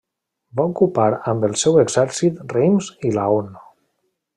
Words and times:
Va 0.59 0.63
ocupar 0.71 1.05
amb 1.33 1.45
el 1.49 1.53
seu 1.65 1.79
exèrcit 1.85 2.43
Reims 2.57 2.91
i 3.11 3.17
Laon. 3.19 3.57